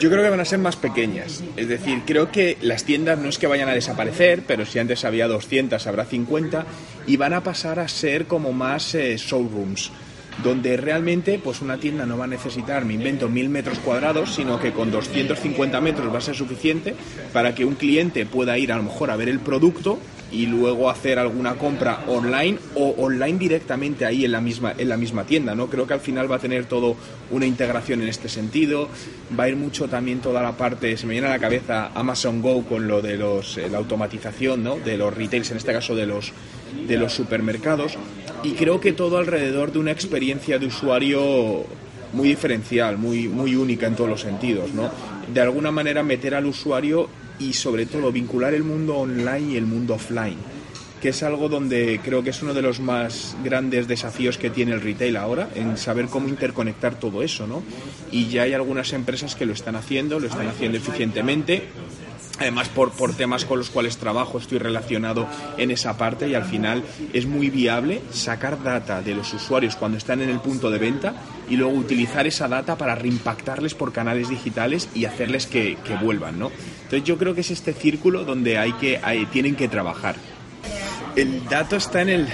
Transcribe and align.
Yo 0.00 0.08
creo 0.08 0.22
que 0.24 0.30
van 0.30 0.40
a 0.40 0.46
ser 0.46 0.58
más 0.58 0.76
pequeñas. 0.76 1.44
Es 1.58 1.68
decir, 1.68 2.00
creo 2.06 2.32
que 2.32 2.56
las 2.62 2.84
tiendas 2.84 3.18
no 3.18 3.28
es 3.28 3.38
que 3.38 3.46
vayan 3.46 3.68
a 3.68 3.74
desaparecer, 3.74 4.44
pero 4.46 4.64
si 4.64 4.78
antes 4.78 5.04
había 5.04 5.28
200, 5.28 5.86
habrá 5.86 6.06
50 6.06 6.64
y 7.06 7.18
van 7.18 7.34
a 7.34 7.42
pasar 7.42 7.78
a 7.78 7.86
ser 7.86 8.24
como 8.24 8.54
más 8.54 8.94
eh, 8.94 9.16
showrooms 9.18 9.92
donde 10.42 10.78
realmente 10.78 11.38
pues 11.38 11.60
una 11.60 11.76
tienda 11.76 12.06
no 12.06 12.16
va 12.16 12.24
a 12.24 12.28
necesitar, 12.28 12.86
me 12.86 12.94
invento, 12.94 13.28
mil 13.28 13.50
metros 13.50 13.78
cuadrados, 13.80 14.34
sino 14.34 14.58
que 14.58 14.72
con 14.72 14.90
250 14.90 15.80
metros 15.82 16.10
va 16.10 16.18
a 16.18 16.22
ser 16.22 16.34
suficiente 16.34 16.94
para 17.34 17.54
que 17.54 17.66
un 17.66 17.74
cliente 17.74 18.24
pueda 18.24 18.56
ir 18.56 18.72
a 18.72 18.76
lo 18.76 18.84
mejor 18.84 19.10
a 19.10 19.16
ver 19.16 19.28
el 19.28 19.40
producto 19.40 19.98
y 20.32 20.46
luego 20.46 20.88
hacer 20.88 21.18
alguna 21.18 21.54
compra 21.56 22.04
online 22.06 22.58
o 22.74 22.94
online 22.98 23.38
directamente 23.38 24.04
ahí 24.04 24.24
en 24.24 24.32
la 24.32 24.40
misma 24.40 24.74
en 24.76 24.88
la 24.88 24.96
misma 24.96 25.24
tienda 25.24 25.54
no 25.54 25.66
creo 25.68 25.86
que 25.86 25.94
al 25.94 26.00
final 26.00 26.30
va 26.30 26.36
a 26.36 26.38
tener 26.38 26.66
todo 26.66 26.96
una 27.30 27.46
integración 27.46 28.02
en 28.02 28.08
este 28.08 28.28
sentido. 28.28 28.88
Va 29.38 29.44
a 29.44 29.48
ir 29.48 29.56
mucho 29.56 29.88
también 29.88 30.20
toda 30.20 30.42
la 30.42 30.56
parte 30.56 30.96
se 30.96 31.06
me 31.06 31.12
viene 31.12 31.28
a 31.28 31.30
la 31.30 31.38
cabeza 31.38 31.90
Amazon 31.94 32.42
Go 32.42 32.64
con 32.64 32.88
lo 32.88 33.02
de 33.02 33.16
los 33.16 33.58
eh, 33.58 33.68
la 33.68 33.78
automatización 33.78 34.62
no 34.62 34.76
de 34.76 34.96
los 34.96 35.14
retails 35.14 35.50
en 35.50 35.56
este 35.56 35.72
caso 35.72 35.94
de 35.94 36.06
los 36.06 36.32
de 36.86 36.96
los 36.96 37.12
supermercados. 37.12 37.96
Y 38.42 38.52
creo 38.52 38.80
que 38.80 38.92
todo 38.92 39.18
alrededor 39.18 39.72
de 39.72 39.78
una 39.78 39.90
experiencia 39.90 40.58
de 40.58 40.66
usuario 40.66 41.64
muy 42.12 42.28
diferencial, 42.28 42.98
muy, 42.98 43.28
muy 43.28 43.54
única 43.54 43.86
en 43.86 43.94
todos 43.94 44.10
los 44.10 44.20
sentidos, 44.20 44.72
¿no? 44.72 44.90
De 45.32 45.40
alguna 45.40 45.70
manera 45.70 46.02
meter 46.02 46.34
al 46.34 46.46
usuario 46.46 47.08
y 47.40 47.54
sobre 47.54 47.86
todo 47.86 48.12
vincular 48.12 48.54
el 48.54 48.62
mundo 48.62 48.98
online 48.98 49.52
y 49.52 49.56
el 49.56 49.66
mundo 49.66 49.94
offline, 49.94 50.36
que 51.00 51.08
es 51.08 51.22
algo 51.22 51.48
donde 51.48 52.00
creo 52.04 52.22
que 52.22 52.30
es 52.30 52.42
uno 52.42 52.54
de 52.54 52.62
los 52.62 52.78
más 52.78 53.36
grandes 53.42 53.88
desafíos 53.88 54.38
que 54.38 54.50
tiene 54.50 54.72
el 54.72 54.82
retail 54.82 55.16
ahora, 55.16 55.48
en 55.54 55.76
saber 55.76 56.06
cómo 56.06 56.28
interconectar 56.28 57.00
todo 57.00 57.22
eso, 57.22 57.46
¿no? 57.46 57.62
Y 58.12 58.28
ya 58.28 58.42
hay 58.42 58.52
algunas 58.52 58.92
empresas 58.92 59.34
que 59.34 59.46
lo 59.46 59.54
están 59.54 59.76
haciendo, 59.76 60.20
lo 60.20 60.26
están 60.26 60.46
haciendo 60.46 60.76
eficientemente, 60.78 61.64
Además, 62.40 62.70
por, 62.70 62.90
por 62.92 63.14
temas 63.14 63.44
con 63.44 63.58
los 63.58 63.68
cuales 63.68 63.98
trabajo, 63.98 64.38
estoy 64.38 64.58
relacionado 64.58 65.28
en 65.58 65.70
esa 65.70 65.98
parte 65.98 66.26
y 66.26 66.34
al 66.34 66.44
final 66.44 66.82
es 67.12 67.26
muy 67.26 67.50
viable 67.50 68.00
sacar 68.10 68.62
data 68.62 69.02
de 69.02 69.14
los 69.14 69.32
usuarios 69.34 69.76
cuando 69.76 69.98
están 69.98 70.22
en 70.22 70.30
el 70.30 70.40
punto 70.40 70.70
de 70.70 70.78
venta 70.78 71.14
y 71.50 71.56
luego 71.56 71.74
utilizar 71.74 72.26
esa 72.26 72.48
data 72.48 72.78
para 72.78 72.94
reimpactarles 72.94 73.74
por 73.74 73.92
canales 73.92 74.30
digitales 74.30 74.88
y 74.94 75.04
hacerles 75.04 75.46
que, 75.46 75.76
que 75.84 75.96
vuelvan, 75.96 76.38
¿no? 76.38 76.50
Entonces 76.84 77.04
yo 77.04 77.18
creo 77.18 77.34
que 77.34 77.42
es 77.42 77.50
este 77.50 77.74
círculo 77.74 78.24
donde 78.24 78.56
hay 78.56 78.72
que, 78.72 78.98
hay, 79.02 79.26
tienen 79.26 79.54
que 79.54 79.68
trabajar. 79.68 80.16
El 81.16 81.44
dato 81.46 81.76
está 81.76 82.00
en 82.00 82.08
el. 82.08 82.28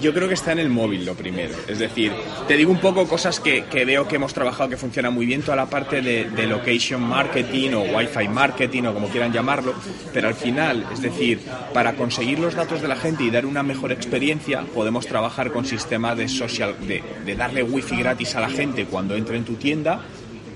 Yo 0.00 0.12
creo 0.12 0.28
que 0.28 0.34
está 0.34 0.52
en 0.52 0.58
el 0.58 0.68
móvil 0.68 1.06
lo 1.06 1.14
primero. 1.14 1.54
Es 1.66 1.78
decir, 1.78 2.12
te 2.46 2.56
digo 2.56 2.70
un 2.70 2.80
poco 2.80 3.08
cosas 3.08 3.40
que, 3.40 3.64
que 3.64 3.84
veo 3.84 4.06
que 4.06 4.16
hemos 4.16 4.34
trabajado 4.34 4.68
que 4.68 4.76
funciona 4.76 5.10
muy 5.10 5.24
bien, 5.24 5.42
toda 5.42 5.56
la 5.56 5.66
parte 5.66 6.02
de, 6.02 6.24
de, 6.30 6.46
location 6.46 7.02
marketing 7.02 7.72
o 7.72 7.80
wifi 7.82 8.28
marketing 8.28 8.84
o 8.84 8.94
como 8.94 9.08
quieran 9.08 9.32
llamarlo, 9.32 9.74
pero 10.12 10.28
al 10.28 10.34
final, 10.34 10.86
es 10.92 11.00
decir, 11.00 11.40
para 11.72 11.94
conseguir 11.94 12.38
los 12.38 12.54
datos 12.54 12.82
de 12.82 12.88
la 12.88 12.96
gente 12.96 13.24
y 13.24 13.30
dar 13.30 13.46
una 13.46 13.62
mejor 13.62 13.90
experiencia, 13.90 14.62
podemos 14.74 15.06
trabajar 15.06 15.50
con 15.50 15.64
sistemas 15.64 16.16
de 16.18 16.28
social, 16.28 16.76
de, 16.86 17.02
de 17.24 17.34
darle 17.34 17.62
wifi 17.62 17.96
gratis 17.96 18.34
a 18.36 18.40
la 18.40 18.50
gente 18.50 18.84
cuando 18.84 19.16
entre 19.16 19.38
en 19.38 19.44
tu 19.44 19.54
tienda 19.54 20.02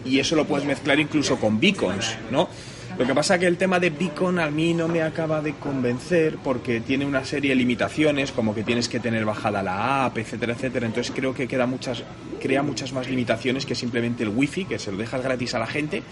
y 0.05 0.19
eso 0.19 0.37
lo 0.37 0.45
puedes 0.45 0.67
mezclar 0.67 0.99
incluso 1.01 1.37
con 1.37 1.61
beacons, 1.61 2.17
¿no? 2.31 2.49
Lo 3.01 3.07
que 3.07 3.15
pasa 3.15 3.39
que 3.39 3.47
el 3.47 3.57
tema 3.57 3.81
de 3.81 3.89
Beacon 3.89 4.39
a 4.39 4.51
mí 4.51 4.75
no 4.75 4.87
me 4.87 5.01
acaba 5.01 5.41
de 5.41 5.55
convencer 5.55 6.37
porque 6.45 6.83
tiene 6.83 7.07
una 7.07 7.25
serie 7.25 7.53
de 7.53 7.57
limitaciones, 7.57 8.31
como 8.31 8.55
que 8.55 8.63
tienes 8.63 8.91
que 8.91 9.01
tener 9.01 9.25
bajada 9.25 9.63
la 9.63 10.05
app, 10.05 10.19
etcétera, 10.19 10.53
etcétera. 10.53 10.85
Entonces 10.85 11.11
creo 11.17 11.33
que 11.33 11.49
queda 11.49 11.65
muchas, 11.65 12.05
crea 12.43 12.63
muchas 12.63 12.93
más 12.93 13.09
limitaciones 13.09 13.65
que 13.65 13.75
simplemente 13.75 14.23
el 14.23 14.29
wifi, 14.29 14.67
que 14.67 14.79
se 14.79 14.93
lo 14.93 14.99
dejas 14.99 15.23
gratis 15.23 15.55
a 15.55 15.59
la 15.59 15.67
gente. 15.67 16.03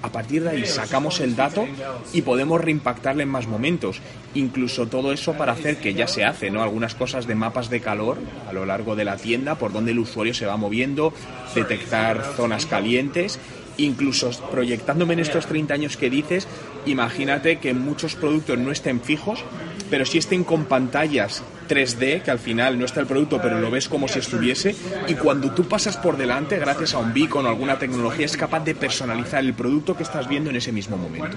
A 0.00 0.10
partir 0.10 0.42
de 0.42 0.48
ahí 0.48 0.64
sacamos 0.64 1.20
el 1.20 1.36
dato 1.36 1.66
y 2.14 2.22
podemos 2.22 2.62
reimpactarle 2.62 3.24
en 3.24 3.28
más 3.28 3.46
momentos. 3.46 4.00
Incluso 4.32 4.86
todo 4.86 5.12
eso 5.12 5.34
para 5.34 5.52
hacer 5.52 5.76
que 5.76 5.92
ya 5.92 6.06
se 6.06 6.24
hace, 6.24 6.50
¿no? 6.50 6.62
Algunas 6.62 6.94
cosas 6.94 7.26
de 7.26 7.34
mapas 7.34 7.68
de 7.68 7.80
calor 7.80 8.16
a 8.48 8.54
lo 8.54 8.64
largo 8.64 8.96
de 8.96 9.04
la 9.04 9.18
tienda, 9.18 9.56
por 9.56 9.70
donde 9.70 9.90
el 9.90 9.98
usuario 9.98 10.32
se 10.32 10.46
va 10.46 10.56
moviendo, 10.56 11.12
detectar 11.54 12.24
zonas 12.36 12.64
calientes 12.64 13.38
incluso 13.78 14.30
proyectándome 14.50 15.14
en 15.14 15.20
estos 15.20 15.46
30 15.46 15.72
años 15.72 15.96
que 15.96 16.10
dices, 16.10 16.46
imagínate 16.84 17.58
que 17.58 17.72
muchos 17.72 18.14
productos 18.14 18.58
no 18.58 18.70
estén 18.70 19.00
fijos, 19.00 19.42
pero 19.90 20.04
sí 20.04 20.18
estén 20.18 20.44
con 20.44 20.66
pantallas 20.66 21.42
3D, 21.68 22.22
que 22.22 22.30
al 22.30 22.38
final 22.38 22.78
no 22.78 22.84
está 22.84 23.00
el 23.00 23.06
producto, 23.06 23.40
pero 23.40 23.60
lo 23.60 23.70
ves 23.70 23.88
como 23.88 24.08
si 24.08 24.18
estuviese, 24.18 24.74
y 25.06 25.14
cuando 25.14 25.52
tú 25.52 25.64
pasas 25.64 25.96
por 25.96 26.16
delante, 26.16 26.58
gracias 26.58 26.94
a 26.94 26.98
un 26.98 27.12
beacon 27.12 27.46
o 27.46 27.48
alguna 27.48 27.78
tecnología, 27.78 28.26
es 28.26 28.36
capaz 28.36 28.64
de 28.64 28.74
personalizar 28.74 29.44
el 29.44 29.54
producto 29.54 29.96
que 29.96 30.02
estás 30.02 30.28
viendo 30.28 30.50
en 30.50 30.56
ese 30.56 30.72
mismo 30.72 30.96
momento. 30.96 31.36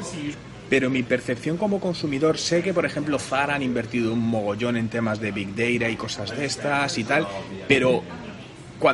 Pero 0.69 0.89
mi 0.89 1.03
percepción 1.03 1.57
como 1.57 1.81
consumidor, 1.81 2.37
sé 2.37 2.63
que 2.63 2.73
por 2.73 2.85
ejemplo 2.85 3.19
Zara 3.19 3.55
han 3.55 3.61
invertido 3.61 4.13
un 4.13 4.19
mogollón 4.19 4.77
en 4.77 4.87
temas 4.87 5.19
de 5.19 5.31
Big 5.31 5.49
Data 5.49 5.89
y 5.89 5.97
cosas 5.97 6.35
de 6.35 6.45
estas 6.45 6.97
y 6.97 7.03
tal, 7.03 7.27
pero 7.67 8.01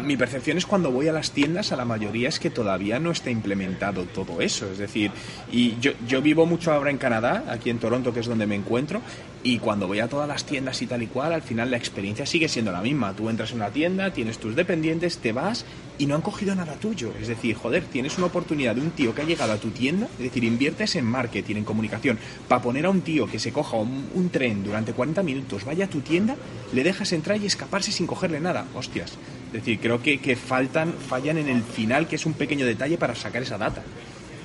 mi 0.03 0.17
percepción 0.17 0.57
es 0.57 0.65
cuando 0.65 0.91
voy 0.91 1.07
a 1.07 1.13
las 1.13 1.31
tiendas, 1.31 1.71
a 1.71 1.75
la 1.75 1.85
mayoría 1.85 2.29
es 2.29 2.39
que 2.39 2.49
todavía 2.49 2.99
no 2.99 3.11
está 3.11 3.29
implementado 3.29 4.03
todo 4.03 4.41
eso. 4.41 4.69
Es 4.71 4.77
decir, 4.77 5.11
y 5.51 5.77
yo, 5.79 5.91
yo 6.07 6.21
vivo 6.21 6.45
mucho 6.45 6.71
ahora 6.71 6.89
en 6.89 6.97
Canadá, 6.97 7.45
aquí 7.49 7.69
en 7.69 7.79
Toronto, 7.79 8.13
que 8.13 8.19
es 8.19 8.27
donde 8.27 8.47
me 8.47 8.55
encuentro, 8.55 9.01
y 9.47 9.59
cuando 9.59 9.87
voy 9.87 10.01
a 10.01 10.09
todas 10.09 10.27
las 10.27 10.43
tiendas 10.43 10.81
y 10.81 10.87
tal 10.87 11.03
y 11.03 11.07
cual, 11.07 11.31
al 11.31 11.41
final 11.41 11.71
la 11.71 11.77
experiencia 11.77 12.25
sigue 12.25 12.49
siendo 12.49 12.73
la 12.73 12.81
misma. 12.81 13.13
Tú 13.13 13.29
entras 13.29 13.51
en 13.51 13.57
una 13.59 13.69
tienda, 13.69 14.11
tienes 14.11 14.39
tus 14.39 14.57
dependientes, 14.57 15.19
te 15.19 15.31
vas 15.31 15.63
y 15.97 16.05
no 16.05 16.15
han 16.15 16.21
cogido 16.21 16.53
nada 16.53 16.73
tuyo. 16.73 17.13
Es 17.17 17.29
decir, 17.29 17.55
joder, 17.55 17.85
tienes 17.85 18.17
una 18.17 18.27
oportunidad 18.27 18.75
de 18.75 18.81
un 18.81 18.91
tío 18.91 19.15
que 19.15 19.21
ha 19.21 19.25
llegado 19.25 19.53
a 19.53 19.57
tu 19.57 19.69
tienda, 19.69 20.09
es 20.17 20.25
decir, 20.25 20.43
inviertes 20.43 20.97
en 20.97 21.05
marketing, 21.05 21.55
en 21.55 21.63
comunicación, 21.63 22.19
para 22.49 22.61
poner 22.61 22.87
a 22.87 22.89
un 22.89 22.99
tío 22.99 23.25
que 23.25 23.39
se 23.39 23.53
coja 23.53 23.77
un, 23.77 24.29
tren 24.33 24.65
durante 24.65 24.91
40 24.91 25.23
minutos, 25.23 25.63
vaya 25.63 25.85
a 25.85 25.89
tu 25.89 26.01
tienda, 26.01 26.35
le 26.73 26.83
dejas 26.83 27.13
entrar 27.13 27.41
y 27.41 27.45
escaparse 27.45 27.93
sin 27.93 28.05
cogerle 28.05 28.41
nada. 28.41 28.65
Hostias. 28.75 29.13
Es 29.47 29.53
decir, 29.53 29.79
creo 29.79 30.01
que, 30.01 30.19
que 30.19 30.35
faltan, 30.35 30.91
fallan 30.91 31.37
en 31.37 31.47
el 31.47 31.63
final, 31.63 32.09
que 32.09 32.17
es 32.17 32.25
un 32.25 32.33
pequeño 32.33 32.65
detalle 32.65 32.97
para 32.97 33.15
sacar 33.15 33.43
esa 33.43 33.57
data 33.57 33.81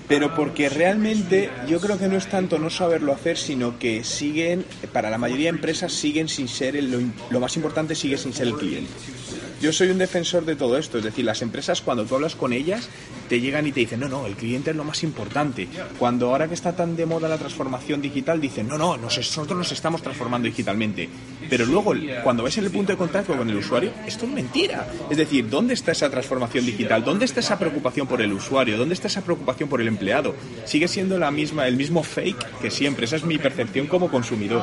pero 0.08 0.34
porque 0.34 0.68
realmente 0.68 1.50
yo 1.68 1.80
creo 1.80 1.98
que 1.98 2.08
no 2.08 2.16
es 2.16 2.28
tanto 2.28 2.58
no 2.58 2.70
saberlo 2.70 3.12
hacer, 3.12 3.38
sino 3.38 3.78
que 3.78 4.04
siguen, 4.04 4.64
para 4.92 5.10
la 5.10 5.18
mayoría 5.18 5.50
de 5.50 5.56
empresas 5.56 5.92
siguen 5.92 6.28
sin 6.28 6.48
ser, 6.48 6.76
el, 6.76 6.90
lo, 6.90 6.98
lo, 7.30 7.40
más 7.40 7.56
importante 7.56 7.94
sigue 7.94 8.18
sin 8.18 8.32
ser 8.32 8.48
el 8.48 8.56
cliente. 8.56 8.90
Yo 9.62 9.72
soy 9.72 9.90
un 9.90 9.98
defensor 9.98 10.44
de 10.44 10.56
todo 10.56 10.76
esto, 10.76 10.98
es 10.98 11.04
decir, 11.04 11.24
las 11.24 11.40
empresas 11.40 11.82
cuando 11.82 12.04
tú 12.04 12.16
hablas 12.16 12.34
con 12.34 12.52
ellas 12.52 12.88
te 13.28 13.40
llegan 13.40 13.64
y 13.64 13.70
te 13.70 13.78
dicen, 13.78 14.00
no, 14.00 14.08
no, 14.08 14.26
el 14.26 14.34
cliente 14.34 14.72
es 14.72 14.76
lo 14.76 14.82
más 14.82 15.04
importante. 15.04 15.68
Cuando 16.00 16.30
ahora 16.30 16.48
que 16.48 16.54
está 16.54 16.74
tan 16.74 16.96
de 16.96 17.06
moda 17.06 17.28
la 17.28 17.38
transformación 17.38 18.02
digital, 18.02 18.40
dicen, 18.40 18.66
no, 18.66 18.76
no, 18.76 18.96
nosotros 18.96 19.56
nos 19.56 19.70
estamos 19.70 20.02
transformando 20.02 20.46
digitalmente. 20.48 21.08
Pero 21.48 21.64
luego, 21.64 21.94
cuando 22.24 22.42
ves 22.42 22.58
el 22.58 22.72
punto 22.72 22.90
de 22.90 22.98
contacto 22.98 23.36
con 23.36 23.48
el 23.48 23.56
usuario, 23.56 23.92
esto 24.04 24.26
es 24.26 24.32
mentira. 24.32 24.84
Es 25.08 25.16
decir, 25.16 25.48
¿dónde 25.48 25.74
está 25.74 25.92
esa 25.92 26.10
transformación 26.10 26.66
digital? 26.66 27.04
¿Dónde 27.04 27.24
está 27.24 27.38
esa 27.38 27.56
preocupación 27.56 28.08
por 28.08 28.20
el 28.20 28.32
usuario? 28.32 28.76
¿Dónde 28.76 28.94
está 28.94 29.06
esa 29.06 29.22
preocupación 29.22 29.68
por 29.68 29.80
el 29.80 29.86
empleado? 29.86 30.34
Sigue 30.64 30.88
siendo 30.88 31.18
la 31.18 31.30
misma, 31.30 31.68
el 31.68 31.76
mismo 31.76 32.02
fake 32.02 32.60
que 32.60 32.72
siempre. 32.72 33.04
Esa 33.04 33.14
es 33.14 33.24
mi 33.24 33.38
percepción 33.38 33.86
como 33.86 34.10
consumidor. 34.10 34.60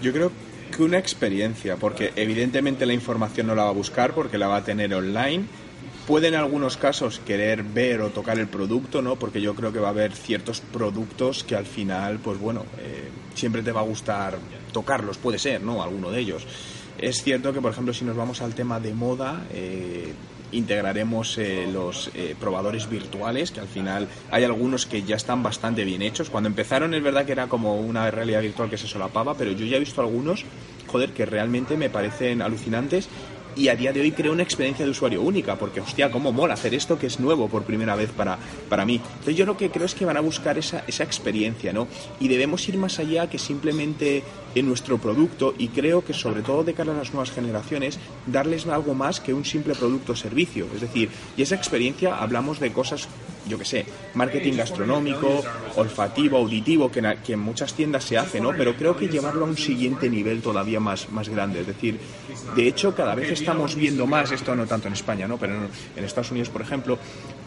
Yo 0.00 0.10
creo 0.10 0.32
que 0.74 0.82
una 0.82 0.98
experiencia, 0.98 1.76
porque 1.76 2.12
evidentemente 2.16 2.86
la 2.86 2.92
información 2.92 3.46
no 3.46 3.54
la 3.54 3.64
va 3.64 3.70
a 3.70 3.72
buscar 3.72 4.14
porque 4.14 4.38
la 4.38 4.48
va 4.48 4.56
a 4.56 4.64
tener 4.64 4.92
online. 4.94 5.44
Puede 6.06 6.28
en 6.28 6.34
algunos 6.34 6.76
casos 6.76 7.20
querer 7.24 7.62
ver 7.62 8.02
o 8.02 8.10
tocar 8.10 8.38
el 8.38 8.48
producto, 8.48 9.00
¿no? 9.00 9.16
Porque 9.16 9.40
yo 9.40 9.54
creo 9.54 9.72
que 9.72 9.78
va 9.78 9.88
a 9.88 9.90
haber 9.90 10.12
ciertos 10.12 10.60
productos 10.60 11.44
que 11.44 11.56
al 11.56 11.64
final, 11.64 12.18
pues 12.18 12.38
bueno, 12.38 12.66
eh, 12.78 13.08
siempre 13.34 13.62
te 13.62 13.72
va 13.72 13.80
a 13.80 13.84
gustar 13.84 14.36
tocarlos, 14.72 15.16
puede 15.16 15.38
ser, 15.38 15.62
¿no? 15.62 15.82
Alguno 15.82 16.10
de 16.10 16.20
ellos. 16.20 16.46
Es 16.98 17.22
cierto 17.22 17.52
que, 17.52 17.60
por 17.60 17.72
ejemplo, 17.72 17.94
si 17.94 18.04
nos 18.04 18.16
vamos 18.16 18.42
al 18.42 18.54
tema 18.54 18.80
de 18.80 18.92
moda, 18.92 19.46
eh, 19.52 20.12
integraremos 20.52 21.38
eh, 21.38 21.66
los 21.72 22.10
eh, 22.14 22.34
probadores 22.38 22.88
virtuales, 22.88 23.50
que 23.50 23.60
al 23.60 23.68
final 23.68 24.08
hay 24.30 24.44
algunos 24.44 24.86
que 24.86 25.02
ya 25.02 25.16
están 25.16 25.42
bastante 25.42 25.84
bien 25.84 26.02
hechos. 26.02 26.30
Cuando 26.30 26.48
empezaron 26.48 26.94
es 26.94 27.02
verdad 27.02 27.26
que 27.26 27.32
era 27.32 27.48
como 27.48 27.76
una 27.76 28.10
realidad 28.10 28.42
virtual 28.42 28.70
que 28.70 28.78
se 28.78 28.86
solapaba, 28.88 29.34
pero 29.34 29.52
yo 29.52 29.66
ya 29.66 29.76
he 29.76 29.80
visto 29.80 30.00
algunos, 30.00 30.44
joder, 30.86 31.12
que 31.12 31.26
realmente 31.26 31.76
me 31.76 31.90
parecen 31.90 32.42
alucinantes 32.42 33.08
y 33.56 33.68
a 33.68 33.76
día 33.76 33.92
de 33.92 34.00
hoy 34.00 34.12
creo 34.12 34.32
una 34.32 34.42
experiencia 34.42 34.84
de 34.84 34.90
usuario 34.90 35.22
única, 35.22 35.56
porque 35.56 35.80
hostia, 35.80 36.10
cómo 36.10 36.32
mola 36.32 36.54
hacer 36.54 36.74
esto 36.74 36.98
que 36.98 37.06
es 37.06 37.20
nuevo 37.20 37.48
por 37.48 37.64
primera 37.64 37.94
vez 37.94 38.10
para, 38.10 38.38
para 38.68 38.84
mí. 38.84 39.00
Entonces 39.04 39.36
yo 39.36 39.46
lo 39.46 39.56
que 39.56 39.70
creo 39.70 39.86
es 39.86 39.94
que 39.94 40.04
van 40.04 40.16
a 40.16 40.20
buscar 40.20 40.58
esa, 40.58 40.84
esa 40.86 41.04
experiencia, 41.04 41.72
¿no? 41.72 41.88
Y 42.20 42.28
debemos 42.28 42.68
ir 42.68 42.76
más 42.76 42.98
allá 42.98 43.28
que 43.28 43.38
simplemente 43.38 44.22
en 44.54 44.66
nuestro 44.66 44.98
producto 44.98 45.54
y 45.58 45.68
creo 45.68 46.04
que 46.04 46.12
sobre 46.12 46.42
todo 46.42 46.64
de 46.64 46.74
cara 46.74 46.92
a 46.92 46.96
las 46.96 47.12
nuevas 47.12 47.32
generaciones, 47.32 47.98
darles 48.26 48.66
algo 48.66 48.94
más 48.94 49.20
que 49.20 49.34
un 49.34 49.44
simple 49.44 49.74
producto 49.74 50.12
o 50.12 50.16
servicio. 50.16 50.66
Es 50.74 50.80
decir, 50.80 51.10
y 51.36 51.42
esa 51.42 51.54
experiencia 51.54 52.16
hablamos 52.16 52.60
de 52.60 52.72
cosas 52.72 53.08
yo 53.48 53.58
qué 53.58 53.64
sé, 53.64 53.86
marketing 54.14 54.54
gastronómico, 54.54 55.42
olfativo, 55.76 56.38
auditivo, 56.38 56.90
que 56.90 57.00
en, 57.00 57.38
muchas 57.38 57.74
tiendas 57.74 58.04
se 58.04 58.18
hace, 58.18 58.40
¿no? 58.40 58.52
Pero 58.56 58.76
creo 58.76 58.96
que 58.96 59.08
llevarlo 59.08 59.44
a 59.44 59.48
un 59.48 59.56
siguiente 59.56 60.08
nivel 60.08 60.40
todavía 60.40 60.80
más, 60.80 61.10
más 61.10 61.28
grande. 61.28 61.60
Es 61.60 61.66
decir, 61.66 61.98
de 62.54 62.66
hecho, 62.68 62.94
cada 62.94 63.14
vez 63.14 63.30
estamos 63.30 63.74
viendo 63.74 64.06
más, 64.06 64.32
esto 64.32 64.54
no 64.54 64.66
tanto 64.66 64.88
en 64.88 64.94
España, 64.94 65.28
¿no? 65.28 65.38
Pero 65.38 65.54
en 65.96 66.04
Estados 66.04 66.30
Unidos, 66.30 66.48
por 66.48 66.62
ejemplo, 66.62 66.98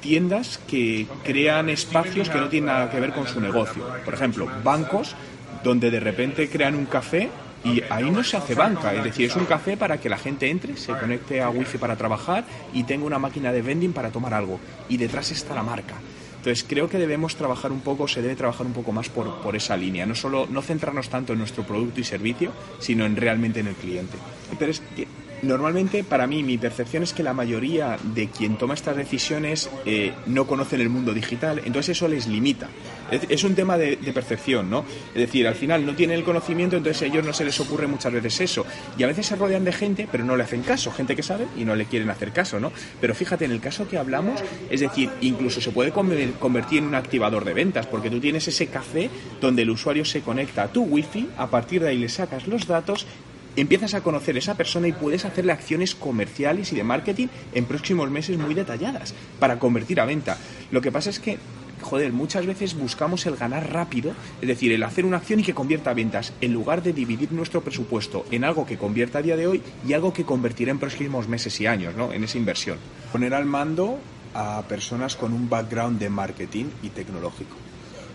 tiendas 0.01 0.59
que 0.67 1.07
crean 1.23 1.69
espacios 1.69 2.29
que 2.29 2.37
no 2.37 2.49
tienen 2.49 2.67
nada 2.67 2.89
que 2.89 2.99
ver 2.99 3.13
con 3.13 3.27
su 3.27 3.39
negocio. 3.39 3.83
Por 4.05 4.13
ejemplo, 4.13 4.47
bancos 4.63 5.15
donde 5.63 5.89
de 5.89 5.99
repente 5.99 6.49
crean 6.49 6.75
un 6.75 6.85
café 6.85 7.29
y 7.63 7.81
ahí 7.89 8.09
no 8.09 8.23
se 8.23 8.37
hace 8.37 8.55
banca, 8.55 8.93
es 8.93 9.03
decir, 9.03 9.29
es 9.29 9.35
un 9.35 9.45
café 9.45 9.77
para 9.77 9.99
que 9.99 10.09
la 10.09 10.17
gente 10.17 10.49
entre, 10.49 10.77
se 10.77 10.93
conecte 10.93 11.41
a 11.41 11.49
wifi 11.49 11.77
para 11.77 11.95
trabajar 11.95 12.45
y 12.73 12.83
tenga 12.83 13.05
una 13.05 13.19
máquina 13.19 13.51
de 13.51 13.61
vending 13.61 13.93
para 13.93 14.11
tomar 14.11 14.33
algo. 14.33 14.59
Y 14.89 14.97
detrás 14.97 15.31
está 15.31 15.53
la 15.55 15.63
marca. 15.63 15.95
Entonces 16.37 16.65
creo 16.67 16.87
que 16.87 16.97
debemos 16.97 17.35
trabajar 17.35 17.71
un 17.71 17.81
poco, 17.81 18.07
se 18.07 18.21
debe 18.21 18.35
trabajar 18.35 18.65
un 18.65 18.73
poco 18.73 18.91
más 18.91 19.09
por, 19.09 19.41
por 19.41 19.55
esa 19.55 19.75
línea, 19.75 20.05
no 20.05 20.15
solo 20.15 20.47
no 20.49 20.61
centrarnos 20.61 21.09
tanto 21.09 21.33
en 21.33 21.39
nuestro 21.39 21.63
producto 21.63 21.99
y 21.99 22.03
servicio, 22.03 22.53
sino 22.79 23.05
en 23.05 23.15
realmente 23.15 23.59
en 23.59 23.67
el 23.67 23.75
cliente. 23.75 24.17
Pero 24.57 24.71
Normalmente, 25.43 26.03
para 26.03 26.25
mí, 26.25 26.41
mi 26.43 26.57
percepción 26.57 27.03
es 27.03 27.13
que 27.13 27.23
la 27.23 27.33
mayoría 27.33 27.97
de 28.15 28.27
quien 28.27 28.57
toma 28.57 28.73
estas 28.73 28.95
decisiones 28.95 29.69
eh, 29.85 30.13
no 30.25 30.47
conocen 30.47 30.81
el 30.81 30.89
mundo 30.89 31.13
digital, 31.13 31.61
entonces 31.63 31.95
eso 31.97 32.07
les 32.07 32.27
limita. 32.27 32.69
Es, 33.11 33.43
un 33.43 33.55
tema 33.55 33.77
de, 33.77 33.97
percepción, 34.13 34.69
¿no? 34.69 34.83
Es 35.13 35.21
decir, 35.21 35.47
al 35.47 35.55
final 35.55 35.85
no 35.85 35.95
tienen 35.95 36.17
el 36.17 36.25
conocimiento, 36.25 36.75
entonces 36.75 37.03
a 37.03 37.05
ellos 37.05 37.25
no 37.25 37.31
se 37.31 37.45
les 37.45 37.57
ocurre 37.59 37.87
muchas 37.87 38.11
veces 38.11 38.41
eso. 38.41 38.65
Y 38.97 39.03
a 39.03 39.07
veces 39.07 39.27
se 39.27 39.35
rodean 39.35 39.63
de 39.63 39.71
gente, 39.71 40.07
pero 40.11 40.25
no 40.25 40.35
le 40.35 40.43
hacen 40.43 40.61
caso. 40.61 40.91
Gente 40.91 41.15
que 41.15 41.23
sabe 41.23 41.47
y 41.57 41.63
no 41.63 41.75
le 41.75 41.85
quieren 41.85 42.09
hacer 42.09 42.33
caso, 42.33 42.59
¿no? 42.59 42.71
Pero 42.99 43.15
fíjate, 43.15 43.45
en 43.45 43.51
el 43.51 43.61
caso 43.61 43.87
que 43.87 43.97
hablamos, 43.97 44.41
es 44.69 44.81
decir, 44.81 45.09
incluso 45.21 45.61
se 45.61 45.71
puede 45.71 45.91
convertir 45.91 46.79
en 46.79 46.85
un 46.85 46.95
activador 46.95 47.45
de 47.45 47.53
ventas, 47.53 47.85
porque 47.87 48.09
tú 48.09 48.19
tienes 48.19 48.47
ese 48.47 48.67
café 48.67 49.09
donde 49.39 49.61
el 49.61 49.69
usuario 49.69 50.03
se 50.03 50.21
conecta 50.21 50.63
a 50.63 50.67
tu 50.67 50.83
wifi, 50.83 51.29
a 51.37 51.47
partir 51.47 51.83
de 51.83 51.89
ahí 51.89 51.97
le 51.97 52.09
sacas 52.09 52.47
los 52.47 52.67
datos 52.67 53.05
empiezas 53.57 53.93
a 53.93 54.01
conocer 54.01 54.35
a 54.35 54.39
esa 54.39 54.55
persona 54.55 54.87
y 54.87 54.93
puedes 54.93 55.25
hacerle 55.25 55.51
acciones 55.51 55.95
comerciales 55.95 56.71
y 56.71 56.75
de 56.75 56.83
marketing 56.83 57.27
en 57.53 57.65
próximos 57.65 58.09
meses 58.09 58.37
muy 58.37 58.53
detalladas 58.53 59.13
para 59.39 59.59
convertir 59.59 59.99
a 59.99 60.05
venta. 60.05 60.37
Lo 60.71 60.81
que 60.81 60.91
pasa 60.91 61.09
es 61.09 61.19
que 61.19 61.37
joder, 61.81 62.11
muchas 62.11 62.45
veces 62.45 62.75
buscamos 62.75 63.25
el 63.25 63.35
ganar 63.35 63.71
rápido, 63.71 64.13
es 64.41 64.47
decir, 64.47 64.71
el 64.71 64.83
hacer 64.83 65.05
una 65.05 65.17
acción 65.17 65.39
y 65.39 65.43
que 65.43 65.53
convierta 65.53 65.91
a 65.91 65.93
ventas, 65.93 66.33
en 66.41 66.53
lugar 66.53 66.83
de 66.83 66.93
dividir 66.93 67.31
nuestro 67.31 67.61
presupuesto 67.61 68.25
en 68.31 68.43
algo 68.43 68.65
que 68.65 68.77
convierta 68.77 69.19
a 69.19 69.21
día 69.21 69.37
de 69.37 69.47
hoy 69.47 69.61
y 69.87 69.93
algo 69.93 70.13
que 70.13 70.25
convertirá 70.25 70.71
en 70.71 70.79
próximos 70.79 71.27
meses 71.27 71.59
y 71.61 71.67
años, 71.67 71.95
¿no? 71.95 72.11
En 72.11 72.23
esa 72.23 72.37
inversión. 72.37 72.77
Poner 73.11 73.33
al 73.33 73.45
mando 73.45 73.99
a 74.33 74.63
personas 74.67 75.15
con 75.15 75.33
un 75.33 75.49
background 75.49 75.99
de 75.99 76.09
marketing 76.09 76.65
y 76.83 76.89
tecnológico 76.89 77.55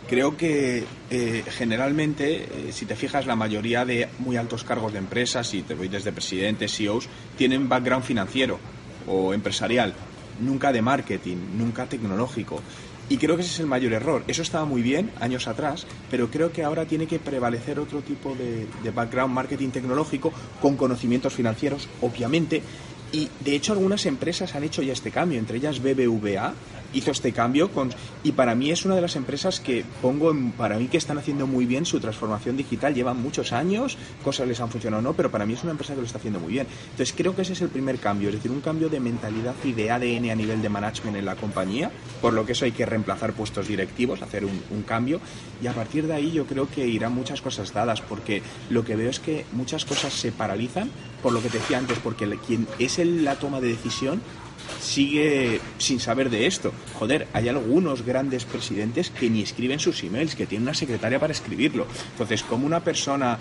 creo 0.09 0.37
que 0.37 0.85
eh, 1.11 1.45
generalmente, 1.51 2.45
eh, 2.45 2.73
si 2.73 2.87
te 2.87 2.97
fijas, 2.97 3.27
la 3.27 3.37
mayoría 3.37 3.85
de 3.85 4.09
muy 4.19 4.37
altos 4.37 4.65
cargos 4.65 4.93
de 4.93 4.99
empresas, 4.99 5.53
y 5.55 5.63
te 5.63 5.75
voy 5.75 5.89
desde 5.89 6.13
presidentes, 6.13 6.77
CEOs, 6.77 7.09
tienen 7.37 7.69
background 7.69 8.05
financiero 8.05 8.59
o 9.07 9.35
empresarial, 9.35 9.95
nunca 10.41 10.73
de 10.73 10.83
marketing, 10.83 11.37
nunca 11.57 11.87
tecnológico. 11.87 12.61
Y 13.09 13.19
creo 13.19 13.37
que 13.37 13.43
ese 13.43 13.53
es 13.53 13.61
el 13.61 13.67
mayor 13.67 13.93
error. 13.93 14.25
Eso 14.27 14.43
estaba 14.43 14.65
muy 14.65 14.81
bien 14.81 15.11
años 15.21 15.47
atrás, 15.49 15.87
pero 16.11 16.31
creo 16.31 16.53
que 16.53 16.63
ahora 16.63 16.87
tiene 16.87 17.07
que 17.07 17.19
prevalecer 17.19 17.79
otro 17.79 18.01
tipo 18.01 18.35
de, 18.35 18.67
de 18.83 18.91
background 18.91 19.35
marketing 19.35 19.69
tecnológico 19.69 20.33
con 20.63 20.77
conocimientos 20.77 21.35
financieros, 21.35 21.89
obviamente. 22.01 22.63
Y 23.13 23.29
de 23.41 23.55
hecho 23.55 23.73
algunas 23.73 24.07
empresas 24.07 24.55
han 24.55 24.65
hecho 24.65 24.83
ya 24.83 24.93
este 24.93 25.11
cambio, 25.11 25.39
entre 25.39 25.59
ellas 25.59 25.81
BBVA, 25.81 26.55
hizo 26.95 27.11
este 27.11 27.33
cambio 27.33 27.71
con, 27.71 27.91
y 28.23 28.33
para 28.33 28.55
mí 28.55 28.71
es 28.71 28.85
una 28.85 28.95
de 28.95 29.01
las 29.01 29.17
empresas 29.17 29.61
que 29.61 29.85
pongo 30.01 30.35
para 30.57 30.79
mí 30.79 30.89
que 30.89 30.97
están 30.97 31.19
haciendo 31.19 31.47
muy 31.47 31.67
bien 31.67 31.87
su 31.87 32.01
transformación 32.01 32.57
digital. 32.57 32.95
Llevan 32.95 33.21
muchos 33.21 33.53
años 33.53 33.97
cosas 34.23 34.49
les 34.49 34.61
han 34.61 34.71
funcionado 34.71 35.01
o 35.01 35.03
no 35.03 35.13
pero 35.15 35.31
para 35.31 35.47
mí 35.47 35.55
es 35.55 35.63
una 35.63 35.73
empresa 35.73 35.95
que 35.95 36.01
lo 36.01 36.07
está 36.07 36.19
haciendo 36.19 36.41
muy 36.41 36.53
bien. 36.53 36.67
Entonces 36.91 37.15
creo 37.17 37.35
que 37.35 37.43
ese 37.43 37.55
es 37.55 37.63
el 37.63 37.69
primer 37.69 37.99
cambio 37.99 38.29
es 38.29 38.35
decir 38.35 38.51
un 38.51 38.61
cambio 38.61 38.89
de 38.89 39.01
mentalidad 39.01 39.55
y 39.65 39.73
de 39.73 39.91
ADN 39.91 40.31
a 40.31 40.35
nivel 40.35 40.63
de 40.63 40.69
management 40.69 41.17
en 41.17 41.25
la 41.25 41.37
compañía 41.37 41.91
por 42.21 42.33
lo 42.33 42.47
que 42.47 42.53
eso 42.53 42.65
hay 42.65 42.73
que 42.73 42.87
reemplazar 42.87 43.33
puestos 43.33 43.69
directivos 43.69 44.23
hacer 44.23 44.45
un 44.45 44.83
cambio. 44.87 45.21
Y 45.63 45.67
a 45.67 45.73
partir 45.73 46.07
de 46.07 46.15
ahí 46.15 46.33
yo 46.33 46.47
creo 46.47 46.69
que 46.69 46.87
irán 46.87 47.15
muchas 47.15 47.41
cosas 47.41 47.73
dadas 47.73 48.01
porque 48.01 48.43
lo 48.71 48.85
que 48.85 48.97
veo 48.97 49.11
es 49.11 49.21
que 49.21 49.45
muchas 49.53 49.85
cosas 49.85 50.13
se 50.13 50.33
paralizan 50.33 50.91
por 51.23 51.33
lo 51.33 51.43
que 51.43 51.49
te 51.49 51.59
decía 51.59 51.79
antes 51.79 51.99
porque 51.99 52.29
quien 52.47 52.67
es 52.79 52.99
el, 52.99 53.25
la 53.25 53.37
toma 53.37 53.61
de 53.61 53.69
decisión 53.69 54.21
sigue 54.81 55.61
sin 55.79 56.01
saber 56.01 56.31
de 56.31 56.47
esto. 56.47 56.73
Joder, 56.99 57.29
hay 57.33 57.49
algunos 57.49 58.05
grandes 58.05 58.45
presidentes 58.45 59.11
que 59.11 59.31
ni 59.31 59.43
escriben 59.43 59.79
sus 59.79 60.03
emails, 60.03 60.35
que 60.35 60.47
tienen 60.47 60.65
una 60.65 60.75
secretaria 60.75 61.19
para 61.19 61.33
escribirlo. 61.33 61.87
Entonces, 62.13 62.43
como 62.43 62.67
una 62.67 62.81
persona 62.81 63.39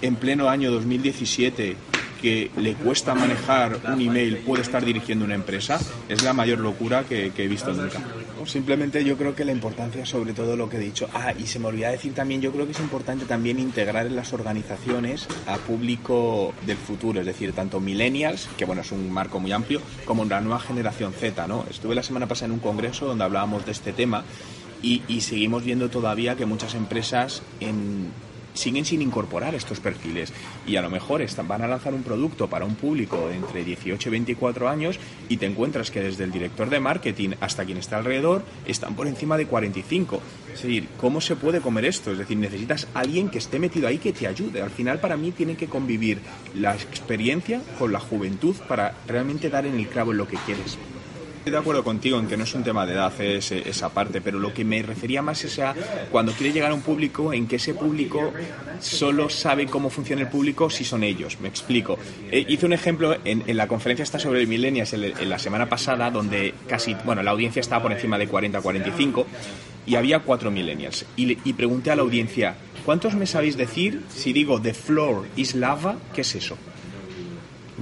en 0.00 0.16
pleno 0.16 0.48
año 0.48 0.70
2017 0.70 1.76
que 2.22 2.50
le 2.56 2.74
cuesta 2.74 3.14
manejar 3.14 3.80
un 3.92 4.00
email 4.00 4.38
puede 4.38 4.62
estar 4.62 4.84
dirigiendo 4.84 5.24
una 5.24 5.34
empresa 5.34 5.80
es 6.08 6.22
la 6.22 6.32
mayor 6.32 6.60
locura 6.60 7.04
que, 7.04 7.32
he 7.36 7.48
visto 7.48 7.72
nunca. 7.72 8.00
Simplemente 8.46 9.04
yo 9.04 9.16
creo 9.16 9.34
que 9.34 9.44
la 9.44 9.52
importancia 9.52 10.06
sobre 10.06 10.32
todo 10.32 10.56
lo 10.56 10.68
que 10.68 10.76
he 10.76 10.80
dicho. 10.80 11.08
Ah, 11.12 11.32
y 11.36 11.46
se 11.46 11.58
me 11.58 11.66
olvidaba 11.66 11.92
decir 11.92 12.14
también, 12.14 12.40
yo 12.40 12.52
creo 12.52 12.66
que 12.66 12.72
es 12.72 12.80
importante 12.80 13.24
también 13.24 13.58
integrar 13.58 14.06
en 14.06 14.16
las 14.16 14.32
organizaciones 14.32 15.26
a 15.46 15.56
público 15.56 16.54
del 16.64 16.76
futuro, 16.76 17.20
es 17.20 17.26
decir, 17.26 17.52
tanto 17.52 17.80
millennials, 17.80 18.48
que 18.56 18.64
bueno, 18.64 18.82
es 18.82 18.92
un 18.92 19.10
marco 19.10 19.40
muy 19.40 19.52
amplio, 19.52 19.80
como 20.04 20.24
la 20.24 20.40
nueva 20.40 20.60
generación 20.60 21.12
Z, 21.12 21.46
¿no? 21.48 21.64
Estuve 21.68 21.94
la 21.94 22.02
semana 22.02 22.26
pasada 22.26 22.46
en 22.46 22.52
un 22.52 22.60
congreso 22.60 23.06
donde 23.06 23.24
hablábamos 23.24 23.66
de 23.66 23.72
este 23.72 23.92
tema 23.92 24.24
y, 24.80 25.02
y 25.08 25.22
seguimos 25.22 25.64
viendo 25.64 25.90
todavía 25.90 26.36
que 26.36 26.46
muchas 26.46 26.74
empresas 26.74 27.42
en 27.60 28.10
siguen 28.54 28.84
sin 28.84 29.02
incorporar 29.02 29.54
estos 29.54 29.80
perfiles 29.80 30.32
y 30.66 30.76
a 30.76 30.82
lo 30.82 30.90
mejor 30.90 31.22
van 31.46 31.62
a 31.62 31.68
lanzar 31.68 31.94
un 31.94 32.02
producto 32.02 32.48
para 32.48 32.64
un 32.64 32.74
público 32.74 33.28
de 33.28 33.36
entre 33.36 33.64
18 33.64 34.08
y 34.08 34.12
24 34.12 34.68
años 34.68 34.98
y 35.28 35.36
te 35.36 35.46
encuentras 35.46 35.90
que 35.90 36.00
desde 36.00 36.24
el 36.24 36.32
director 36.32 36.70
de 36.70 36.80
marketing 36.80 37.30
hasta 37.40 37.64
quien 37.64 37.78
está 37.78 37.98
alrededor 37.98 38.42
están 38.66 38.94
por 38.94 39.06
encima 39.06 39.36
de 39.36 39.46
45. 39.46 40.20
Es 40.54 40.62
decir, 40.62 40.88
¿cómo 41.00 41.20
se 41.20 41.36
puede 41.36 41.60
comer 41.60 41.84
esto? 41.84 42.12
Es 42.12 42.18
decir, 42.18 42.36
necesitas 42.36 42.88
alguien 42.94 43.28
que 43.28 43.38
esté 43.38 43.58
metido 43.58 43.88
ahí 43.88 43.98
que 43.98 44.12
te 44.12 44.26
ayude. 44.26 44.62
Al 44.62 44.70
final 44.70 45.00
para 45.00 45.16
mí 45.16 45.32
tiene 45.32 45.56
que 45.56 45.66
convivir 45.66 46.18
la 46.54 46.74
experiencia 46.74 47.60
con 47.78 47.92
la 47.92 48.00
juventud 48.00 48.56
para 48.68 48.94
realmente 49.06 49.50
dar 49.50 49.66
en 49.66 49.78
el 49.78 49.88
clavo 49.88 50.12
en 50.12 50.18
lo 50.18 50.28
que 50.28 50.36
quieres. 50.38 50.78
Estoy 51.42 51.54
de 51.54 51.58
acuerdo 51.58 51.82
contigo 51.82 52.20
en 52.20 52.28
que 52.28 52.36
no 52.36 52.44
es 52.44 52.54
un 52.54 52.62
tema 52.62 52.86
de 52.86 52.92
edad 52.92 53.20
esa 53.20 53.88
parte, 53.88 54.20
pero 54.20 54.38
lo 54.38 54.54
que 54.54 54.64
me 54.64 54.80
refería 54.80 55.22
más 55.22 55.42
es 55.42 55.58
a 55.58 55.74
cuando 56.12 56.30
quiere 56.30 56.52
llegar 56.52 56.70
a 56.70 56.74
un 56.74 56.82
público 56.82 57.32
en 57.32 57.48
que 57.48 57.56
ese 57.56 57.74
público 57.74 58.32
solo 58.78 59.28
sabe 59.28 59.66
cómo 59.66 59.90
funciona 59.90 60.22
el 60.22 60.28
público 60.28 60.70
si 60.70 60.84
son 60.84 61.02
ellos. 61.02 61.40
Me 61.40 61.48
explico. 61.48 61.98
Eh, 62.30 62.46
hice 62.48 62.64
un 62.64 62.74
ejemplo 62.74 63.16
en, 63.24 63.56
la 63.56 63.66
conferencia 63.66 64.04
esta 64.04 64.20
sobre 64.20 64.46
millennials 64.46 64.92
en, 64.92 65.02
en, 65.02 65.28
la 65.28 65.40
semana 65.40 65.68
pasada, 65.68 66.12
donde 66.12 66.54
casi, 66.68 66.94
bueno, 67.04 67.24
la 67.24 67.32
audiencia 67.32 67.58
estaba 67.58 67.82
por 67.82 67.92
encima 67.92 68.18
de 68.18 68.30
40-45 68.30 69.26
y 69.84 69.96
había 69.96 70.20
cuatro 70.20 70.52
millennials. 70.52 71.06
Y, 71.16 71.38
y 71.42 71.52
pregunté 71.54 71.90
a 71.90 71.96
la 71.96 72.02
audiencia, 72.02 72.54
¿cuántos 72.84 73.16
me 73.16 73.26
sabéis 73.26 73.56
decir 73.56 74.04
si 74.14 74.32
digo 74.32 74.62
the 74.62 74.74
floor 74.74 75.26
is 75.34 75.56
lava? 75.56 75.96
¿Qué 76.14 76.20
es 76.20 76.36
eso? 76.36 76.56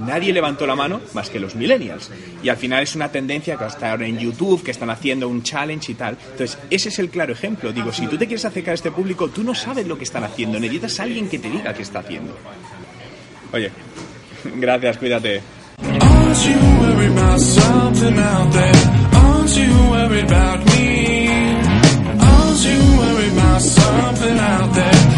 nadie 0.01 0.33
levantó 0.33 0.67
la 0.67 0.75
mano 0.75 1.01
más 1.15 1.31
que 1.31 1.41
los 1.41 1.55
millennials. 1.55 2.11
Y 2.43 2.49
al 2.49 2.57
final 2.57 2.83
es 2.83 2.95
una 2.95 3.11
tendencia 3.11 3.57
que 3.57 3.65
hasta 3.65 3.91
ahora 3.91 4.07
en 4.07 4.19
YouTube, 4.19 4.63
que 4.63 4.71
están 4.71 4.91
haciendo 4.91 5.29
un 5.29 5.43
challenge 5.43 5.93
y 5.93 5.95
tal. 5.95 6.17
Entonces, 6.33 6.59
ese 6.71 6.89
es 6.89 6.99
el 6.99 7.11
claro 7.11 7.33
ejemplo. 7.33 7.73
Digo, 7.73 7.93
si 7.93 8.07
tú 8.07 8.17
te 8.17 8.27
quieres 8.27 8.45
acercar 8.45 8.73
a 8.73 8.75
este 8.75 8.91
público, 8.91 9.29
tú 9.29 9.45
no 9.45 9.55
sabes 9.55 9.87
lo 9.87 9.97
que 9.97 10.05
están 10.05 10.25
haciendo. 10.25 10.59
Necesitas 10.59 11.01
a 11.01 11.03
alguien 11.05 11.29
que 11.29 11.39
te 11.39 11.51
diga 11.51 11.75
qué 11.75 11.83
está 11.83 12.01
haciendo. 12.01 12.37
Oye, 13.53 13.71
gracias, 14.57 14.99
cuídate. 14.99 15.41
something 23.61 24.39
out 24.39 24.75
there 24.75 25.10